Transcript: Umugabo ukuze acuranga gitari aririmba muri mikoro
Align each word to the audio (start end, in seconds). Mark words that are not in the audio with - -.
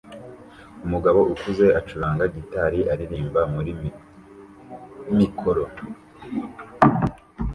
Umugabo 0.85 1.19
ukuze 1.33 1.65
acuranga 1.79 2.23
gitari 2.35 2.79
aririmba 2.91 3.41
muri 3.53 3.71
mikoro 5.19 5.63